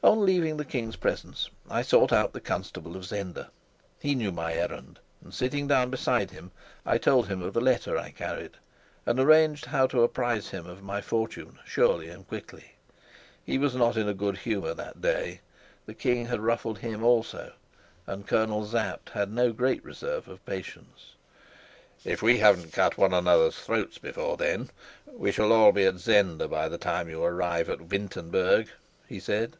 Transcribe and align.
On 0.00 0.24
leaving 0.24 0.58
the 0.58 0.64
king's 0.64 0.94
presence, 0.94 1.50
I 1.68 1.82
sought 1.82 2.12
out 2.12 2.32
the 2.32 2.40
Constable 2.40 2.94
of 2.96 3.04
Zenda. 3.04 3.50
He 3.98 4.14
knew 4.14 4.30
my 4.30 4.54
errand; 4.54 5.00
and, 5.20 5.34
sitting 5.34 5.66
down 5.66 5.90
beside 5.90 6.30
him, 6.30 6.52
I 6.86 6.98
told 6.98 7.26
him 7.26 7.42
of 7.42 7.52
the 7.52 7.60
letter 7.60 7.98
I 7.98 8.12
carried, 8.12 8.52
and 9.04 9.18
arranged 9.18 9.64
how 9.64 9.88
to 9.88 10.02
apprise 10.04 10.50
him 10.50 10.68
of 10.68 10.84
my 10.84 11.00
fortune 11.00 11.58
surely 11.66 12.08
and 12.10 12.28
quickly. 12.28 12.76
He 13.44 13.58
was 13.58 13.74
not 13.74 13.96
in 13.96 14.08
a 14.08 14.14
good 14.14 14.38
humor 14.38 14.72
that 14.74 15.00
day: 15.00 15.40
the 15.84 15.94
king 15.94 16.26
had 16.26 16.38
ruffled 16.42 16.78
him 16.78 17.02
also, 17.02 17.54
and 18.06 18.24
Colonel 18.24 18.64
Sapt 18.66 19.10
had 19.10 19.32
no 19.32 19.52
great 19.52 19.84
reserve 19.84 20.28
of 20.28 20.46
patience. 20.46 21.16
"If 22.04 22.22
we 22.22 22.38
haven't 22.38 22.72
cut 22.72 22.96
one 22.96 23.12
another's 23.12 23.58
throats 23.58 23.98
before 23.98 24.36
then, 24.36 24.70
we 25.12 25.32
shall 25.32 25.52
all 25.52 25.72
be 25.72 25.82
at 25.86 25.96
Zenda 25.98 26.46
by 26.46 26.68
the 26.68 26.78
time 26.78 27.08
you 27.10 27.24
arrive 27.24 27.68
at 27.68 27.88
Wintenberg," 27.90 28.68
he 29.08 29.18
said. 29.18 29.56